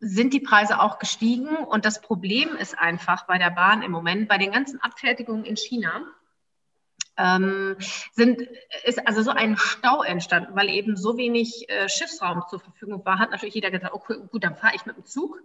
sind 0.00 0.32
die 0.32 0.40
Preise 0.40 0.80
auch 0.80 0.98
gestiegen. 0.98 1.48
Und 1.56 1.84
das 1.84 2.00
Problem 2.00 2.56
ist 2.56 2.78
einfach 2.78 3.26
bei 3.26 3.38
der 3.38 3.50
Bahn 3.50 3.82
im 3.82 3.92
Moment, 3.92 4.28
bei 4.28 4.38
den 4.38 4.52
ganzen 4.52 4.80
Abfertigungen 4.80 5.44
in 5.44 5.56
China, 5.56 6.02
ähm, 7.16 7.76
sind, 8.12 8.40
ist 8.84 9.06
also 9.06 9.22
so 9.22 9.30
ein 9.30 9.56
Stau 9.58 10.02
entstanden, 10.02 10.56
weil 10.56 10.70
eben 10.70 10.96
so 10.96 11.18
wenig 11.18 11.68
äh, 11.68 11.88
Schiffsraum 11.88 12.42
zur 12.48 12.60
Verfügung 12.60 13.04
war, 13.04 13.18
hat 13.18 13.30
natürlich 13.30 13.54
jeder 13.54 13.70
gesagt, 13.70 13.92
okay, 13.92 14.16
gut, 14.30 14.42
dann 14.42 14.56
fahre 14.56 14.74
ich 14.74 14.86
mit 14.86 14.96
dem 14.96 15.04
Zug. 15.04 15.38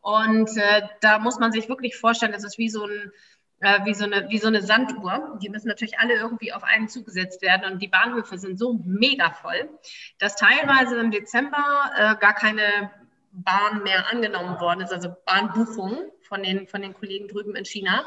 Und 0.00 0.56
äh, 0.56 0.82
da 1.00 1.18
muss 1.18 1.40
man 1.40 1.50
sich 1.50 1.68
wirklich 1.68 1.96
vorstellen, 1.96 2.32
das 2.32 2.44
ist 2.44 2.58
wie 2.58 2.68
so 2.68 2.84
ein 2.84 3.12
äh, 3.60 3.84
wie, 3.84 3.94
so 3.94 4.04
eine, 4.04 4.28
wie 4.28 4.38
so 4.38 4.48
eine 4.48 4.62
Sanduhr. 4.62 5.38
Die 5.42 5.48
müssen 5.48 5.68
natürlich 5.68 5.98
alle 5.98 6.14
irgendwie 6.14 6.52
auf 6.52 6.64
einen 6.64 6.88
Zug 6.88 7.06
gesetzt 7.06 7.42
werden. 7.42 7.72
Und 7.72 7.80
die 7.80 7.88
Bahnhöfe 7.88 8.38
sind 8.38 8.58
so 8.58 8.80
mega 8.84 9.30
voll, 9.30 9.68
dass 10.18 10.36
teilweise 10.36 10.98
im 10.98 11.10
Dezember 11.10 11.90
äh, 11.96 12.16
gar 12.16 12.34
keine 12.34 12.90
Bahn 13.32 13.82
mehr 13.82 14.10
angenommen 14.10 14.60
worden 14.60 14.80
ist, 14.80 14.92
also 14.92 15.14
Bahnbuchungen 15.26 16.10
von 16.22 16.42
den, 16.42 16.66
von 16.66 16.80
den 16.80 16.94
Kollegen 16.94 17.28
drüben 17.28 17.54
in 17.54 17.64
China. 17.64 18.04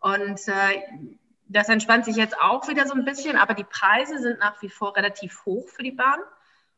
Und 0.00 0.40
äh, 0.46 0.82
das 1.48 1.68
entspannt 1.68 2.04
sich 2.04 2.16
jetzt 2.16 2.40
auch 2.40 2.68
wieder 2.68 2.86
so 2.86 2.94
ein 2.94 3.04
bisschen, 3.04 3.36
aber 3.36 3.54
die 3.54 3.64
Preise 3.64 4.18
sind 4.20 4.38
nach 4.38 4.60
wie 4.62 4.68
vor 4.68 4.96
relativ 4.96 5.44
hoch 5.44 5.68
für 5.68 5.82
die 5.82 5.92
Bahn. 5.92 6.20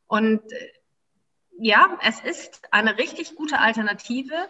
Und 0.06 0.40
äh, 0.52 0.73
ja, 1.58 1.99
es 2.02 2.20
ist 2.20 2.62
eine 2.70 2.96
richtig 2.96 3.34
gute 3.34 3.58
Alternative 3.58 4.49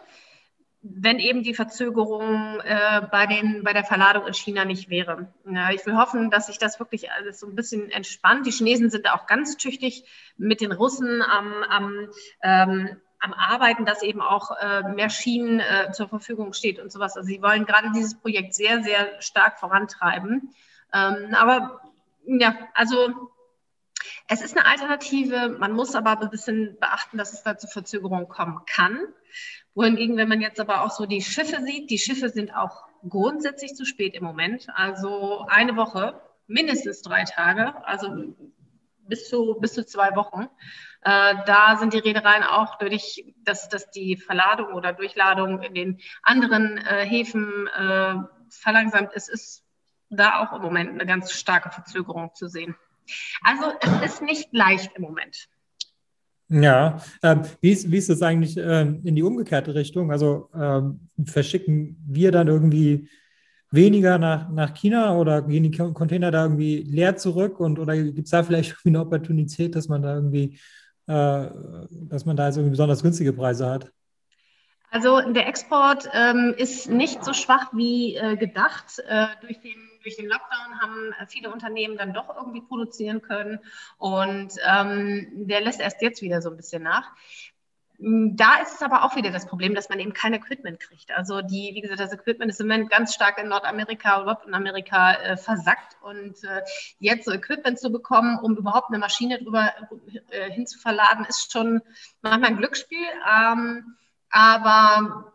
wenn 0.83 1.19
eben 1.19 1.43
die 1.43 1.55
Verzögerung 1.55 2.61
äh, 2.61 3.03
bei, 3.11 3.27
den, 3.27 3.63
bei 3.65 3.73
der 3.73 3.85
Verladung 3.85 4.27
in 4.27 4.35
China 4.35 4.65
nicht 4.65 4.89
wäre. 4.89 5.29
Ja, 5.45 5.71
ich 5.71 5.85
will 5.85 5.97
hoffen, 5.97 6.31
dass 6.31 6.47
sich 6.47 6.59
das 6.59 6.79
wirklich 6.79 7.13
alles 7.13 7.39
so 7.39 7.47
ein 7.47 7.55
bisschen 7.55 7.91
entspannt. 7.91 8.47
Die 8.47 8.51
Chinesen 8.51 8.89
sind 8.91 9.11
auch 9.13 9.27
ganz 9.27 9.59
tüchtig 9.59 10.05
mit 10.39 10.63
den 10.63 10.73
Russen 10.73 11.21
am, 11.21 11.53
am, 11.69 12.09
ähm, 12.43 12.97
am 13.19 13.35
Arbeiten, 13.35 13.85
dass 13.85 14.03
eben 14.03 14.23
auch 14.23 14.53
äh, 14.59 14.83
mehr 14.95 15.11
Schienen 15.11 15.61
äh, 15.61 15.93
zur 15.93 16.09
Verfügung 16.09 16.55
steht 16.55 16.79
und 16.79 16.91
sowas. 16.91 17.15
Also 17.15 17.29
sie 17.29 17.43
wollen 17.43 17.67
gerade 17.67 17.91
dieses 17.95 18.15
Projekt 18.15 18.55
sehr, 18.55 18.83
sehr 18.83 19.21
stark 19.21 19.59
vorantreiben. 19.59 20.55
Ähm, 20.95 21.35
aber 21.35 21.83
ja, 22.25 22.55
also 22.73 23.31
es 24.33 24.43
ist 24.43 24.57
eine 24.57 24.65
Alternative. 24.65 25.57
Man 25.59 25.73
muss 25.73 25.97
aber 25.97 26.21
ein 26.21 26.31
bisschen 26.31 26.79
beachten, 26.79 27.19
dass 27.19 27.33
es 27.33 27.43
da 27.43 27.59
zu 27.59 27.67
Verzögerungen 27.67 28.29
kommen 28.29 28.61
kann. 28.65 29.01
Wohingegen, 29.75 30.17
wenn 30.17 30.29
man 30.29 30.41
jetzt 30.41 30.61
aber 30.61 30.85
auch 30.85 30.93
so 30.93 31.05
die 31.05 31.21
Schiffe 31.21 31.61
sieht, 31.63 31.91
die 31.91 31.99
Schiffe 31.99 32.29
sind 32.29 32.55
auch 32.55 32.85
grundsätzlich 33.09 33.75
zu 33.75 33.85
spät 33.85 34.15
im 34.15 34.23
Moment. 34.23 34.69
Also 34.73 35.45
eine 35.49 35.75
Woche, 35.75 36.21
mindestens 36.47 37.03
drei 37.03 37.25
Tage, 37.25 37.85
also 37.85 38.37
bis 39.01 39.29
zu, 39.29 39.57
bis 39.61 39.75
zu 39.75 39.85
zwei 39.85 40.15
Wochen. 40.15 40.47
Äh, 41.03 41.35
da 41.47 41.77
sind 41.79 41.93
die 41.93 41.99
Reedereien 41.99 42.45
auch 42.45 42.79
durch, 42.79 43.25
dass, 43.43 43.69
dass 43.69 43.91
die 43.91 44.17
Verladung 44.17 44.75
oder 44.75 44.93
Durchladung 44.93 45.61
in 45.63 45.75
den 45.75 46.01
anderen 46.23 46.79
äh, 46.79 47.05
Häfen 47.05 47.67
äh, 47.67 48.15
verlangsamt 48.49 49.13
ist, 49.13 49.29
ist 49.29 49.65
da 50.09 50.39
auch 50.39 50.53
im 50.53 50.63
Moment 50.63 50.91
eine 50.91 51.07
ganz 51.07 51.33
starke 51.33 51.71
Verzögerung 51.71 52.33
zu 52.35 52.47
sehen. 52.47 52.77
Also 53.43 53.73
es 53.81 54.13
ist 54.13 54.23
nicht 54.23 54.49
leicht 54.53 54.93
im 54.97 55.03
Moment. 55.03 55.49
Ja, 56.49 57.01
ähm, 57.23 57.43
wie, 57.61 57.71
ist, 57.71 57.91
wie 57.91 57.97
ist 57.97 58.11
das 58.11 58.23
eigentlich 58.23 58.57
ähm, 58.57 59.01
in 59.05 59.15
die 59.15 59.23
umgekehrte 59.23 59.73
Richtung? 59.75 60.11
Also 60.11 60.51
ähm, 60.53 61.09
verschicken 61.25 61.97
wir 62.09 62.33
dann 62.33 62.49
irgendwie 62.49 63.09
weniger 63.71 64.19
nach, 64.19 64.51
nach 64.51 64.75
China 64.75 65.17
oder 65.17 65.43
gehen 65.43 65.63
die 65.63 65.71
Container 65.71 66.33
da 66.33 66.43
irgendwie 66.43 66.79
leer 66.83 67.17
zurück 67.17 67.61
und 67.61 67.79
oder 67.79 67.97
gibt 67.97 68.27
es 68.27 68.31
da 68.31 68.43
vielleicht 68.43 68.77
eine 68.85 69.01
Opportunität, 69.01 69.77
dass 69.77 69.89
man 69.89 70.03
da 70.03 70.17
irgendwie, 70.17 70.59
äh, 71.07 71.47
dass 71.89 72.25
man 72.25 72.37
da 72.37 72.47
jetzt 72.47 72.57
irgendwie 72.57 72.73
besonders 72.73 73.03
günstige 73.03 73.33
Preise 73.33 73.69
hat? 73.69 73.93
Also 74.91 75.21
der 75.21 75.47
Export 75.47 76.09
ähm, 76.13 76.55
ist 76.57 76.89
nicht 76.89 77.25
so 77.25 77.33
schwach 77.33 77.69
wie 77.73 78.17
äh, 78.17 78.37
gedacht. 78.37 78.99
Äh, 79.07 79.27
durch 79.41 79.61
den 79.61 79.91
durch 80.03 80.17
den 80.17 80.29
Lockdown 80.29 80.81
haben 80.81 81.15
viele 81.29 81.53
Unternehmen 81.53 81.97
dann 81.97 82.15
doch 82.15 82.35
irgendwie 82.35 82.63
produzieren 82.63 83.21
können 83.23 83.61
und 83.99 84.55
ähm, 84.67 85.29
der 85.47 85.61
lässt 85.61 85.81
erst 85.81 86.01
jetzt 86.03 86.23
wieder 86.23 86.41
so 86.41 86.51
ein 86.51 86.57
bisschen 86.57 86.83
nach. 86.83 87.13
Da 88.03 88.63
ist 88.63 88.77
es 88.77 88.83
aber 88.83 89.05
auch 89.05 89.15
wieder 89.15 89.31
das 89.31 89.47
Problem, 89.47 89.75
dass 89.75 89.91
man 89.91 90.01
eben 90.01 90.15
kein 90.15 90.33
Equipment 90.33 90.81
kriegt. 90.81 91.13
Also 91.13 91.43
die, 91.43 91.73
wie 91.75 91.83
gesagt, 91.83 92.01
das 92.01 92.15
Equipment 92.15 92.51
ist 92.51 92.59
im 92.59 92.67
Moment 92.67 92.91
ganz 92.91 93.15
stark 93.15 93.39
in 93.39 93.49
Nordamerika, 93.49 94.21
Europa 94.21 94.47
und 94.47 94.55
Amerika 94.55 95.13
äh, 95.13 95.37
versackt. 95.37 95.99
Und 96.01 96.43
äh, 96.45 96.63
jetzt 96.99 97.27
so 97.27 97.33
Equipment 97.33 97.79
zu 97.79 97.91
bekommen, 97.91 98.39
um 98.39 98.57
überhaupt 98.57 98.89
eine 98.89 98.99
Maschine 98.99 99.39
drüber 99.43 99.71
äh, 100.31 100.51
hinzuverladen, 100.51 101.27
ist 101.27 101.53
schon 101.53 101.83
manchmal 102.23 102.53
ein 102.53 102.57
Glücksspiel. 102.57 103.05
Ähm, 103.31 103.97
aber 104.31 105.33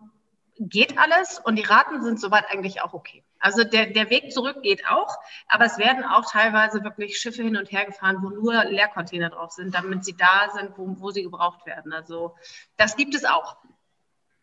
geht 0.58 0.98
alles 0.98 1.40
und 1.44 1.58
die 1.58 1.64
Raten 1.64 2.02
sind 2.02 2.20
soweit 2.20 2.46
eigentlich 2.50 2.82
auch 2.82 2.94
okay. 2.94 3.24
Also 3.40 3.64
der, 3.64 3.88
der 3.88 4.10
Weg 4.10 4.32
zurück 4.32 4.64
geht 4.64 4.88
auch, 4.88 5.18
aber 5.50 5.66
es 5.66 5.78
werden 5.78 6.04
auch 6.04 6.32
teilweise 6.32 6.84
wirklich 6.84 7.18
Schiffe 7.18 7.44
hin 7.44 7.58
und 7.58 7.72
her 7.72 7.86
gefahren, 7.86 8.18
wo 8.22 8.30
nur 8.30 8.64
Leercontainer 8.64 9.30
drauf 9.30 9.52
sind, 9.52 9.76
damit 9.76 10.06
sie 10.06 10.16
da 10.18 10.52
sind, 10.56 10.72
wo, 10.78 10.96
wo 11.00 11.12
sie 11.12 11.24
gebraucht 11.24 11.66
werden. 11.66 11.94
Also 11.94 12.36
das 12.78 12.96
gibt 12.96 13.14
es 13.14 13.26
auch. 13.26 13.58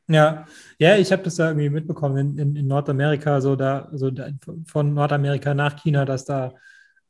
Ja, 0.09 0.47
ja, 0.78 0.97
ich 0.97 1.11
habe 1.11 1.23
das 1.23 1.37
da 1.37 1.49
irgendwie 1.49 1.71
mitbekommen 1.71 2.16
in, 2.16 2.38
in, 2.38 2.56
in 2.56 2.66
Nordamerika, 2.66 3.40
so 3.40 3.56
da, 3.56 3.88
so 3.92 4.11
da, 4.11 4.28
von 4.66 4.92
Nordamerika 4.92 5.54
nach 5.54 5.76
China, 5.76 6.04
dass 6.04 6.25
da, 6.25 6.52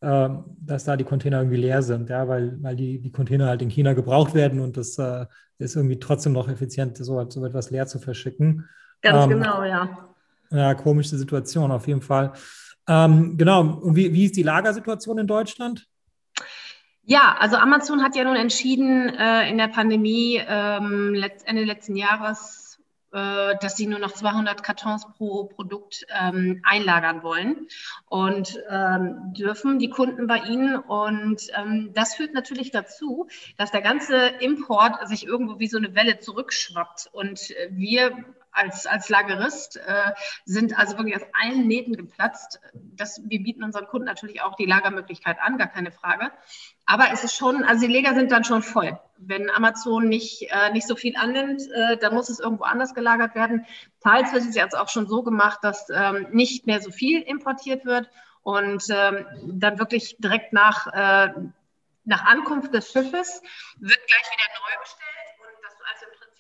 äh, 0.02 0.28
dass 0.60 0.84
da 0.84 0.96
die 0.96 1.04
Container 1.04 1.38
irgendwie 1.38 1.58
leer 1.58 1.82
sind, 1.82 2.10
ja, 2.10 2.26
weil, 2.28 2.60
weil 2.62 2.76
die, 2.76 2.98
die 2.98 3.12
Container 3.12 3.46
halt 3.46 3.62
in 3.62 3.70
China 3.70 3.92
gebraucht 3.92 4.34
werden 4.34 4.60
und 4.60 4.76
das 4.76 4.98
äh, 4.98 5.26
ist 5.58 5.76
irgendwie 5.76 5.98
trotzdem 5.98 6.32
noch 6.32 6.48
effizient, 6.48 6.96
so, 6.96 7.24
so 7.30 7.46
etwas 7.46 7.70
leer 7.70 7.86
zu 7.86 7.98
verschicken. 8.00 8.68
Ganz 9.00 9.24
ähm, 9.24 9.38
genau, 9.38 9.62
ja. 9.62 10.08
Ja, 10.50 10.74
komische 10.74 11.16
Situation 11.16 11.70
auf 11.70 11.86
jeden 11.86 12.02
Fall. 12.02 12.32
Ähm, 12.88 13.38
genau, 13.38 13.62
und 13.62 13.94
wie, 13.96 14.12
wie 14.12 14.24
ist 14.24 14.36
die 14.36 14.42
Lagersituation 14.42 15.18
in 15.18 15.26
Deutschland? 15.26 15.86
Ja, 17.04 17.36
also 17.38 17.56
Amazon 17.56 18.02
hat 18.02 18.16
ja 18.16 18.24
nun 18.24 18.36
entschieden, 18.36 19.08
äh, 19.08 19.48
in 19.50 19.58
der 19.58 19.68
Pandemie 19.68 20.40
ähm, 20.44 21.24
Ende 21.44 21.64
letzten 21.64 21.96
Jahres 21.96 22.71
dass 23.12 23.76
sie 23.76 23.86
nur 23.86 23.98
noch 23.98 24.12
200 24.12 24.62
Kartons 24.62 25.06
pro 25.16 25.44
Produkt 25.44 26.06
ähm, 26.18 26.62
einlagern 26.64 27.22
wollen 27.22 27.68
und 28.08 28.58
ähm, 28.70 29.34
dürfen 29.36 29.78
die 29.78 29.90
Kunden 29.90 30.26
bei 30.26 30.38
ihnen. 30.38 30.76
Und 30.76 31.48
ähm, 31.54 31.90
das 31.94 32.14
führt 32.14 32.32
natürlich 32.32 32.70
dazu, 32.70 33.28
dass 33.58 33.70
der 33.70 33.82
ganze 33.82 34.16
Import 34.40 35.06
sich 35.08 35.26
irgendwo 35.26 35.58
wie 35.58 35.68
so 35.68 35.76
eine 35.76 35.94
Welle 35.94 36.20
zurückschwappt. 36.20 37.10
Und 37.12 37.54
wir 37.70 38.24
als, 38.52 38.86
als 38.86 39.08
Lagerist 39.08 39.76
äh, 39.76 40.12
sind 40.44 40.78
also 40.78 40.96
wirklich 40.98 41.16
aus 41.16 41.26
allen 41.40 41.66
Nähten 41.66 41.96
geplatzt. 41.96 42.60
Das, 42.74 43.20
wir 43.24 43.42
bieten 43.42 43.64
unseren 43.64 43.86
Kunden 43.86 44.06
natürlich 44.06 44.42
auch 44.42 44.54
die 44.56 44.66
Lagermöglichkeit 44.66 45.38
an, 45.40 45.58
gar 45.58 45.68
keine 45.68 45.90
Frage. 45.90 46.30
Aber 46.86 47.06
es 47.12 47.24
ist 47.24 47.34
schon, 47.34 47.64
also 47.64 47.86
die 47.86 47.92
Lager 47.92 48.14
sind 48.14 48.30
dann 48.30 48.44
schon 48.44 48.62
voll. 48.62 48.98
Wenn 49.16 49.50
Amazon 49.50 50.08
nicht, 50.08 50.50
äh, 50.50 50.70
nicht 50.72 50.86
so 50.86 50.96
viel 50.96 51.16
annimmt, 51.16 51.62
äh, 51.72 51.96
dann 51.96 52.14
muss 52.14 52.28
es 52.28 52.40
irgendwo 52.40 52.64
anders 52.64 52.94
gelagert 52.94 53.34
werden. 53.34 53.66
Teils 54.00 54.32
wird 54.32 54.44
es 54.44 54.54
jetzt 54.54 54.76
auch 54.76 54.88
schon 54.88 55.08
so 55.08 55.22
gemacht, 55.22 55.60
dass 55.62 55.88
ähm, 55.90 56.26
nicht 56.32 56.66
mehr 56.66 56.80
so 56.80 56.90
viel 56.90 57.22
importiert 57.22 57.84
wird 57.84 58.10
und 58.42 58.84
ähm, 58.90 59.26
dann 59.46 59.78
wirklich 59.78 60.16
direkt 60.18 60.52
nach, 60.52 60.86
äh, 60.88 61.32
nach 62.04 62.24
Ankunft 62.24 62.74
des 62.74 62.90
Schiffes 62.90 63.40
wird 63.78 64.06
gleich 64.06 64.30
wieder 64.30 64.48
neu 64.58 64.80
bestellt 64.82 65.22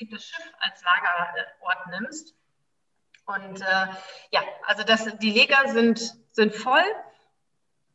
Prinzip 0.06 0.10
das 0.10 0.24
Schiff 0.24 0.52
als 0.60 0.82
Lagerort 0.82 2.00
nimmst. 2.00 2.34
Und 3.26 3.60
äh, 3.60 3.86
ja, 4.30 4.40
also 4.66 4.82
das, 4.84 5.16
die 5.18 5.30
Leger 5.30 5.68
sind, 5.68 6.14
sind 6.32 6.54
voll. 6.54 6.82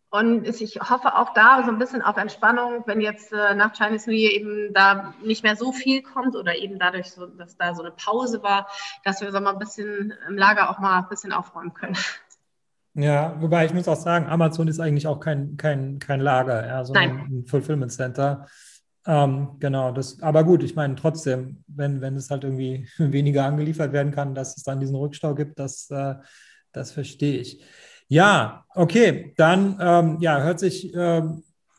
Und 0.09 0.47
ich 0.47 0.79
hoffe 0.79 1.15
auch 1.15 1.33
da 1.33 1.63
so 1.65 1.71
ein 1.71 1.79
bisschen 1.79 2.01
auf 2.01 2.15
Entspannung, 2.15 2.83
wenn 2.85 3.01
jetzt 3.01 3.33
äh, 3.33 3.53
nach 3.55 3.73
Chinese 3.73 4.09
New 4.09 4.15
Year 4.15 4.31
eben 4.31 4.73
da 4.73 5.13
nicht 5.21 5.43
mehr 5.43 5.57
so 5.57 5.73
viel 5.73 6.01
kommt 6.01 6.35
oder 6.37 6.55
eben 6.55 6.79
dadurch, 6.79 7.11
so, 7.11 7.25
dass 7.25 7.57
da 7.57 7.75
so 7.75 7.83
eine 7.83 7.91
Pause 7.91 8.41
war, 8.41 8.67
dass 9.03 9.19
wir 9.19 9.31
so 9.33 9.41
mal 9.41 9.51
ein 9.51 9.59
bisschen 9.59 10.13
im 10.29 10.37
Lager 10.37 10.69
auch 10.69 10.79
mal 10.79 10.99
ein 10.99 11.09
bisschen 11.09 11.33
aufräumen 11.33 11.73
können. 11.73 11.97
Ja, 12.93 13.35
wobei 13.41 13.65
ich 13.65 13.73
muss 13.73 13.87
auch 13.87 13.97
sagen, 13.97 14.27
Amazon 14.27 14.69
ist 14.69 14.79
eigentlich 14.79 15.07
auch 15.07 15.19
kein, 15.19 15.57
kein, 15.57 15.99
kein 15.99 16.21
Lager, 16.21 16.65
ja, 16.65 16.83
sondern 16.83 17.19
ein 17.29 17.45
Fulfillment 17.45 17.91
Center. 17.91 18.47
Ähm, 19.09 19.55
genau, 19.59 19.93
das, 19.93 20.21
aber 20.21 20.43
gut, 20.43 20.63
ich 20.63 20.75
meine 20.75 20.95
trotzdem, 20.95 21.63
wenn, 21.67 22.01
wenn 22.01 22.17
es 22.17 22.29
halt 22.29 22.43
irgendwie 22.43 22.89
weniger 22.97 23.45
angeliefert 23.45 23.93
werden 23.93 24.11
kann, 24.11 24.35
dass 24.35 24.57
es 24.57 24.63
dann 24.63 24.81
diesen 24.81 24.97
Rückstau 24.97 25.33
gibt, 25.33 25.57
das, 25.59 25.89
äh, 25.89 26.15
das 26.73 26.91
verstehe 26.91 27.39
ich. 27.39 27.63
Ja, 28.09 28.65
okay, 28.75 29.33
dann 29.37 29.77
ähm, 29.79 30.17
ja, 30.19 30.41
hört 30.41 30.59
sich 30.59 30.93
äh, 30.93 31.23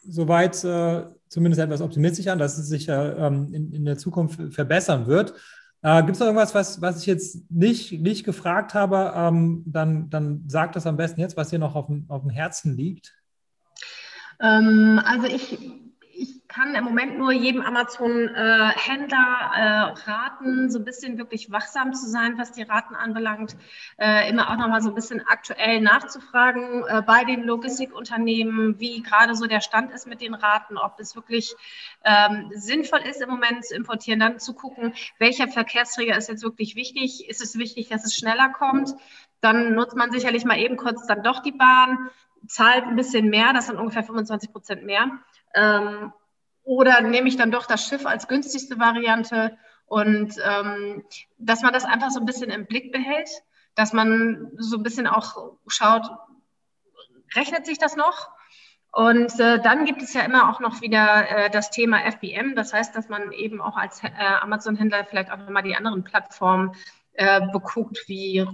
soweit 0.03 0.65
äh, 0.65 1.05
zumindest 1.29 1.61
etwas 1.61 1.83
optimistisch 1.83 2.27
an, 2.29 2.39
dass 2.39 2.57
es 2.57 2.69
sich 2.69 2.89
ähm, 2.89 3.53
in, 3.53 3.73
in 3.73 3.85
der 3.85 3.99
Zukunft 3.99 4.55
verbessern 4.55 5.07
wird. 5.07 5.35
Äh, 5.83 6.03
Gibt 6.03 6.15
es 6.15 6.21
noch 6.21 6.27
irgendwas, 6.29 6.55
was, 6.55 6.81
was 6.81 7.01
ich 7.01 7.07
jetzt 7.07 7.51
nicht, 7.51 7.93
nicht 8.01 8.25
gefragt 8.25 8.73
habe? 8.73 9.13
Ähm, 9.15 9.65
dann, 9.67 10.09
dann 10.09 10.45
sagt 10.49 10.77
das 10.77 10.87
am 10.87 10.97
besten 10.97 11.21
jetzt, 11.21 11.37
was 11.37 11.51
dir 11.51 11.59
noch 11.59 11.75
auf 11.75 11.87
dem, 11.87 12.07
auf 12.09 12.23
dem 12.23 12.31
Herzen 12.31 12.75
liegt. 12.75 13.15
Ähm, 14.41 15.01
also 15.05 15.27
ich 15.27 15.59
kann 16.59 16.75
im 16.75 16.85
Moment 16.85 17.19
nur 17.19 17.31
jedem 17.31 17.63
Amazon-Händler 17.63 19.51
äh, 19.55 20.11
raten, 20.11 20.71
so 20.71 20.81
ein 20.81 20.85
bisschen 20.85 21.17
wirklich 21.17 21.53
wachsam 21.53 21.95
zu 21.95 22.09
sein, 22.09 22.37
was 22.37 22.51
die 22.51 22.65
Raten 22.65 22.97
anbelangt, 22.97 23.57
äh, 23.97 24.29
immer 24.29 24.51
auch 24.51 24.57
nochmal 24.57 24.83
so 24.83 24.89
ein 24.89 24.95
bisschen 24.97 25.25
aktuell 25.29 25.81
nachzufragen 25.81 26.85
äh, 26.89 27.03
bei 27.03 27.23
den 27.23 27.45
Logistikunternehmen, 27.45 28.81
wie 28.81 29.03
gerade 29.03 29.37
so 29.37 29.47
der 29.47 29.61
Stand 29.61 29.93
ist 29.93 30.09
mit 30.09 30.21
den 30.21 30.35
Raten, 30.35 30.79
ob 30.79 30.99
es 30.99 31.15
wirklich 31.15 31.55
ähm, 32.05 32.51
sinnvoll 32.53 33.03
ist, 33.09 33.23
im 33.23 33.29
Moment 33.31 33.65
zu 33.65 33.77
importieren, 33.77 34.19
dann 34.19 34.41
zu 34.41 34.53
gucken, 34.53 34.95
welcher 35.21 35.47
Verkehrsträger 35.47 36.17
ist 36.17 36.29
jetzt 36.29 36.43
wirklich 36.43 36.75
wichtig, 36.75 37.29
ist 37.29 37.41
es 37.41 37.57
wichtig, 37.57 37.89
dass 37.89 38.05
es 38.05 38.17
schneller 38.17 38.49
kommt, 38.49 38.95
dann 39.41 39.75
nutzt 39.75 39.95
man 39.95 40.11
sicherlich 40.11 40.45
mal 40.45 40.59
eben 40.59 40.77
kurz 40.77 41.07
dann 41.07 41.23
doch 41.23 41.41
die 41.41 41.53
Bahn, 41.53 42.11
zahlt 42.49 42.85
ein 42.85 42.97
bisschen 42.97 43.31
mehr, 43.31 43.53
das 43.53 43.67
sind 43.67 43.79
ungefähr 43.79 44.03
25 44.03 44.51
Prozent 44.51 44.85
mehr. 44.85 45.09
Ähm, 45.55 46.13
oder 46.69 47.01
nehme 47.01 47.29
ich 47.29 47.39
dann 47.39 47.51
doch 47.51 47.65
das 47.65 47.87
Schiff 47.87 48.05
als 48.05 48.29
günstigste 48.29 48.79
Variante 48.79 49.57
und 49.87 50.35
ähm, 50.45 51.03
dass 51.39 51.63
man 51.63 51.73
das 51.73 51.87
einfach 51.87 52.11
so 52.11 52.21
ein 52.21 52.27
bisschen 52.27 52.51
im 52.51 52.67
Blick 52.67 52.93
behält, 52.93 53.31
dass 53.75 53.95
man 53.95 54.53
so 54.59 54.77
ein 54.77 54.83
bisschen 54.83 55.07
auch 55.07 55.55
schaut, 55.67 56.11
rechnet 57.35 57.65
sich 57.65 57.79
das 57.79 57.97
noch? 57.97 58.29
Und 58.93 59.41
äh, 59.41 59.63
dann 59.63 59.87
gibt 59.87 60.03
es 60.03 60.13
ja 60.13 60.21
immer 60.23 60.51
auch 60.51 60.61
noch 60.61 60.83
wieder 60.83 61.29
äh, 61.31 61.51
das 61.51 61.71
Thema 61.71 62.01
FBM. 62.11 62.55
Das 62.55 62.75
heißt, 62.75 62.95
dass 62.95 63.09
man 63.09 63.33
eben 63.33 63.63
auch 63.63 63.77
als 63.79 64.05
äh, 64.05 64.11
Amazon-Händler 64.43 65.07
vielleicht 65.07 65.31
auch 65.31 65.39
nochmal 65.39 65.63
die 65.63 65.77
anderen 65.77 66.05
Plattformen 66.05 66.73
äh, 67.15 67.41
beguckt, 67.51 68.05
wie 68.09 68.47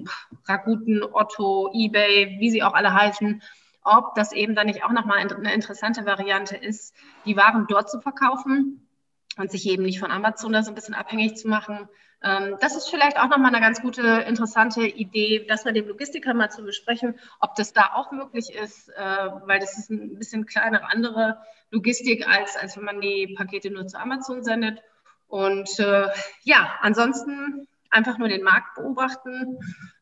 Rakuten, 0.47 1.03
Otto, 1.03 1.73
eBay, 1.75 2.37
wie 2.39 2.51
sie 2.51 2.63
auch 2.63 2.75
alle 2.75 2.95
heißen 2.95 3.43
ob 3.85 4.15
das 4.15 4.33
eben 4.33 4.55
dann 4.55 4.67
nicht 4.67 4.83
auch 4.83 4.91
nochmal 4.91 5.19
eine 5.19 5.55
interessante 5.55 6.07
Variante 6.07 6.57
ist, 6.57 6.95
die 7.25 7.37
Waren 7.37 7.67
dort 7.69 7.91
zu 7.91 8.01
verkaufen 8.01 8.89
und 9.37 9.51
sich 9.51 9.67
eben 9.67 9.83
nicht 9.83 10.01
von 10.01 10.11
Amazon 10.11 10.53
da 10.53 10.63
so 10.63 10.71
ein 10.71 10.75
bisschen 10.75 10.95
abhängig 10.95 11.37
zu 11.37 11.49
machen. 11.49 11.89
Ähm, 12.23 12.57
das 12.61 12.75
ist 12.77 12.89
vielleicht 12.89 13.19
auch 13.19 13.29
nochmal 13.29 13.55
eine 13.55 13.61
ganz 13.61 13.83
gute, 13.83 14.25
interessante 14.27 14.87
Idee, 14.87 15.45
das 15.47 15.65
mit 15.65 15.77
dem 15.77 15.87
Logistiker 15.87 16.33
mal 16.33 16.51
zu 16.51 16.63
besprechen, 16.63 17.19
ob 17.41 17.55
das 17.55 17.73
da 17.73 17.91
auch 17.95 18.13
möglich 18.13 18.55
ist, 18.55 18.89
äh, 18.89 19.29
weil 19.45 19.61
das 19.61 19.77
ist 19.77 19.91
ein 19.91 20.19
bisschen 20.19 20.47
kleinere, 20.47 20.91
andere 20.91 21.39
Logistik, 21.71 22.27
als, 22.27 22.57
als 22.57 22.77
wenn 22.77 22.85
man 22.85 23.01
die 23.01 23.35
Pakete 23.37 23.71
nur 23.71 23.87
zu 23.87 24.01
Amazon 24.01 24.43
sendet. 24.43 24.83
Und 25.29 25.79
äh, 25.79 26.09
ja, 26.43 26.75
ansonsten 26.81 27.69
einfach 27.91 28.19
nur 28.19 28.29
den 28.29 28.43
Markt 28.43 28.75
beobachten, 28.77 29.59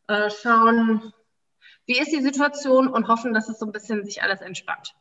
äh, 0.06 0.30
schauen, 0.30 1.12
wie 1.86 1.98
ist 1.98 2.12
die 2.12 2.22
Situation 2.22 2.88
und 2.88 3.08
hoffen, 3.08 3.34
dass 3.34 3.48
es 3.48 3.58
so 3.58 3.66
ein 3.66 3.72
bisschen 3.72 4.04
sich 4.04 4.22
alles 4.22 4.40
entspannt. 4.40 4.94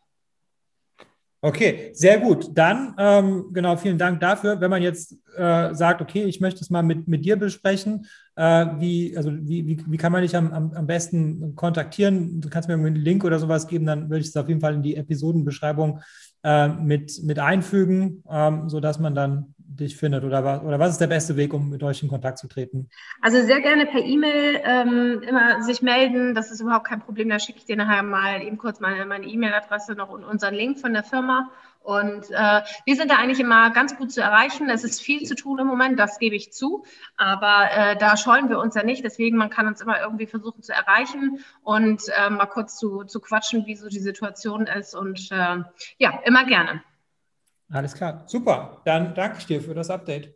Okay, 1.43 1.89
sehr 1.93 2.19
gut. 2.19 2.49
Dann, 2.53 2.93
ähm, 2.99 3.47
genau, 3.51 3.75
vielen 3.75 3.97
Dank 3.97 4.19
dafür. 4.19 4.61
Wenn 4.61 4.69
man 4.69 4.83
jetzt 4.83 5.17
äh, 5.35 5.73
sagt, 5.73 5.99
okay, 5.99 6.23
ich 6.25 6.39
möchte 6.39 6.61
es 6.61 6.69
mal 6.69 6.83
mit, 6.83 7.07
mit 7.07 7.25
dir 7.25 7.35
besprechen, 7.35 8.05
äh, 8.35 8.67
wie, 8.77 9.17
also 9.17 9.31
wie, 9.33 9.65
wie, 9.65 9.83
wie 9.87 9.97
kann 9.97 10.11
man 10.11 10.21
dich 10.21 10.35
am, 10.35 10.53
am, 10.53 10.85
besten 10.85 11.55
kontaktieren? 11.55 12.41
Du 12.41 12.49
kannst 12.49 12.69
mir 12.69 12.75
einen 12.75 12.95
Link 12.95 13.23
oder 13.23 13.39
sowas 13.39 13.67
geben, 13.67 13.87
dann 13.87 14.11
würde 14.11 14.19
ich 14.19 14.27
es 14.27 14.37
auf 14.37 14.49
jeden 14.49 14.61
Fall 14.61 14.75
in 14.75 14.83
die 14.83 14.95
Episodenbeschreibung 14.95 16.01
äh, 16.43 16.67
mit, 16.67 17.23
mit 17.23 17.39
einfügen, 17.39 18.23
ähm, 18.29 18.69
sodass 18.69 18.99
man 18.99 19.15
dann 19.15 19.55
dich 19.75 19.97
findet? 19.97 20.23
Oder, 20.23 20.43
was, 20.43 20.61
oder 20.61 20.79
was 20.79 20.91
ist 20.91 21.01
der 21.01 21.07
beste 21.07 21.35
Weg, 21.35 21.53
um 21.53 21.69
mit 21.69 21.83
euch 21.83 22.03
in 22.03 22.09
Kontakt 22.09 22.37
zu 22.37 22.47
treten? 22.47 22.89
Also 23.21 23.41
sehr 23.41 23.61
gerne 23.61 23.85
per 23.85 24.03
E-Mail 24.03 24.61
ähm, 24.63 25.21
immer 25.27 25.61
sich 25.63 25.81
melden. 25.81 26.35
Das 26.35 26.51
ist 26.51 26.61
überhaupt 26.61 26.87
kein 26.87 27.01
Problem. 27.01 27.29
Da 27.29 27.39
schicke 27.39 27.59
ich 27.59 27.65
dir 27.65 27.75
nachher 27.75 28.03
mal 28.03 28.41
eben 28.41 28.57
kurz 28.57 28.79
meine 28.79 29.25
E-Mail-Adresse 29.25 29.93
noch 29.93 30.09
und 30.09 30.23
unseren 30.23 30.53
Link 30.53 30.79
von 30.79 30.93
der 30.93 31.03
Firma. 31.03 31.49
Und 31.83 32.29
äh, 32.29 32.61
wir 32.85 32.95
sind 32.95 33.09
da 33.09 33.15
eigentlich 33.15 33.39
immer 33.39 33.71
ganz 33.71 33.97
gut 33.97 34.11
zu 34.11 34.21
erreichen. 34.21 34.69
Es 34.69 34.83
ist 34.83 35.01
viel 35.01 35.23
zu 35.23 35.35
tun 35.35 35.57
im 35.59 35.67
Moment, 35.67 35.99
das 35.99 36.19
gebe 36.19 36.35
ich 36.35 36.53
zu. 36.53 36.85
Aber 37.17 37.69
äh, 37.71 37.97
da 37.97 38.17
scheuen 38.17 38.49
wir 38.49 38.59
uns 38.59 38.75
ja 38.75 38.83
nicht. 38.83 39.03
Deswegen, 39.03 39.37
man 39.37 39.49
kann 39.49 39.65
uns 39.65 39.81
immer 39.81 39.99
irgendwie 39.99 40.27
versuchen 40.27 40.61
zu 40.61 40.73
erreichen 40.73 41.39
und 41.63 42.03
äh, 42.09 42.29
mal 42.29 42.45
kurz 42.45 42.77
zu, 42.77 43.03
zu 43.05 43.19
quatschen, 43.19 43.65
wie 43.65 43.75
so 43.75 43.89
die 43.89 43.99
Situation 43.99 44.67
ist. 44.67 44.93
Und 44.93 45.31
äh, 45.31 45.57
ja, 45.97 46.19
immer 46.23 46.45
gerne. 46.45 46.83
Alles 47.71 47.93
klar, 47.93 48.23
super. 48.27 48.81
Dann 48.85 49.15
danke 49.15 49.37
ich 49.39 49.45
dir 49.45 49.61
für 49.61 49.73
das 49.73 49.89
Update. 49.89 50.35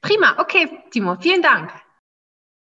Prima, 0.00 0.36
okay, 0.38 0.68
Timo, 0.90 1.16
vielen 1.20 1.42
Dank. 1.42 1.70